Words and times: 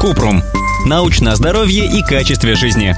Купрум. 0.00 0.42
Научное 0.86 1.34
здоровье 1.36 1.86
и 1.86 2.02
качестве 2.02 2.54
жизни. 2.54 2.96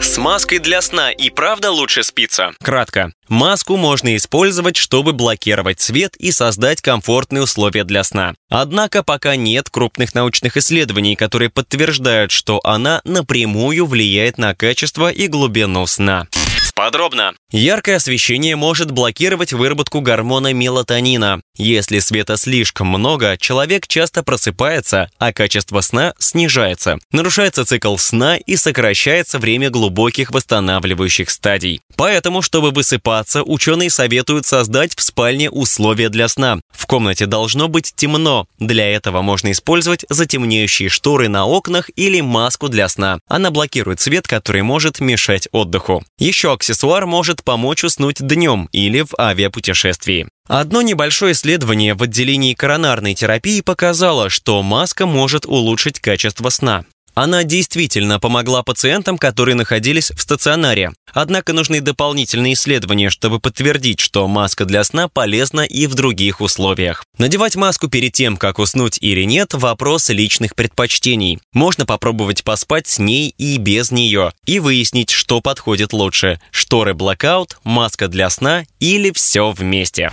С 0.00 0.18
маской 0.18 0.60
для 0.60 0.80
сна 0.80 1.10
и 1.10 1.30
правда 1.30 1.70
лучше 1.70 2.02
спится? 2.02 2.52
Кратко. 2.62 3.12
Маску 3.28 3.76
можно 3.76 4.16
использовать, 4.16 4.76
чтобы 4.76 5.12
блокировать 5.12 5.80
свет 5.80 6.16
и 6.16 6.30
создать 6.30 6.80
комфортные 6.80 7.42
условия 7.42 7.84
для 7.84 8.04
сна. 8.04 8.34
Однако 8.48 9.02
пока 9.02 9.36
нет 9.36 9.68
крупных 9.68 10.14
научных 10.14 10.56
исследований, 10.56 11.16
которые 11.16 11.50
подтверждают, 11.50 12.30
что 12.30 12.60
она 12.64 13.00
напрямую 13.04 13.86
влияет 13.86 14.38
на 14.38 14.54
качество 14.54 15.10
и 15.10 15.26
глубину 15.26 15.86
сна. 15.86 16.28
Подробно. 16.76 17.32
Яркое 17.50 17.96
освещение 17.96 18.54
может 18.54 18.90
блокировать 18.90 19.54
выработку 19.54 20.02
гормона 20.02 20.52
мелатонина. 20.52 21.40
Если 21.56 22.00
света 22.00 22.36
слишком 22.36 22.88
много, 22.88 23.38
человек 23.38 23.86
часто 23.86 24.22
просыпается, 24.22 25.08
а 25.18 25.32
качество 25.32 25.80
сна 25.80 26.12
снижается. 26.18 26.98
Нарушается 27.12 27.64
цикл 27.64 27.96
сна 27.96 28.36
и 28.36 28.56
сокращается 28.56 29.38
время 29.38 29.70
глубоких 29.70 30.32
восстанавливающих 30.32 31.30
стадий. 31.30 31.80
Поэтому, 31.96 32.42
чтобы 32.42 32.72
высыпаться, 32.72 33.42
ученые 33.42 33.88
советуют 33.88 34.44
создать 34.44 34.94
в 34.94 35.00
спальне 35.00 35.48
условия 35.48 36.10
для 36.10 36.28
сна. 36.28 36.58
В 36.72 36.84
комнате 36.84 37.24
должно 37.24 37.68
быть 37.68 37.94
темно. 37.96 38.46
Для 38.58 38.86
этого 38.86 39.22
можно 39.22 39.50
использовать 39.50 40.04
затемняющие 40.10 40.90
шторы 40.90 41.28
на 41.28 41.46
окнах 41.46 41.90
или 41.96 42.20
маску 42.20 42.68
для 42.68 42.86
сна. 42.90 43.18
Она 43.28 43.50
блокирует 43.50 44.00
свет, 44.00 44.28
который 44.28 44.60
может 44.60 45.00
мешать 45.00 45.48
отдыху. 45.52 46.04
Еще 46.18 46.52
аксессуар 46.66 47.06
может 47.06 47.44
помочь 47.44 47.84
уснуть 47.84 48.16
днем 48.18 48.68
или 48.72 49.02
в 49.02 49.14
авиапутешествии. 49.18 50.26
Одно 50.48 50.82
небольшое 50.82 51.32
исследование 51.32 51.94
в 51.94 52.02
отделении 52.02 52.54
коронарной 52.54 53.14
терапии 53.14 53.60
показало, 53.60 54.30
что 54.30 54.62
маска 54.64 55.06
может 55.06 55.46
улучшить 55.46 56.00
качество 56.00 56.48
сна. 56.50 56.84
Она 57.16 57.44
действительно 57.44 58.20
помогла 58.20 58.62
пациентам, 58.62 59.16
которые 59.16 59.54
находились 59.54 60.10
в 60.10 60.20
стационаре. 60.20 60.92
Однако 61.14 61.54
нужны 61.54 61.80
дополнительные 61.80 62.52
исследования, 62.52 63.08
чтобы 63.08 63.40
подтвердить, 63.40 64.00
что 64.00 64.28
маска 64.28 64.66
для 64.66 64.84
сна 64.84 65.08
полезна 65.08 65.62
и 65.62 65.86
в 65.86 65.94
других 65.94 66.42
условиях. 66.42 67.04
Надевать 67.16 67.56
маску 67.56 67.88
перед 67.88 68.12
тем, 68.12 68.36
как 68.36 68.58
уснуть 68.58 68.98
или 69.00 69.22
нет– 69.22 69.54
вопрос 69.54 70.10
личных 70.10 70.54
предпочтений. 70.54 71.38
Можно 71.54 71.86
попробовать 71.86 72.44
поспать 72.44 72.86
с 72.86 72.98
ней 72.98 73.34
и 73.38 73.56
без 73.56 73.90
нее, 73.90 74.32
и 74.44 74.60
выяснить, 74.60 75.08
что 75.08 75.40
подходит 75.40 75.94
лучше– 75.94 76.38
шторы 76.50 76.92
блокаут, 76.92 77.56
маска 77.64 78.08
для 78.08 78.28
сна 78.28 78.64
или 78.78 79.10
все 79.10 79.52
вместе. 79.52 80.12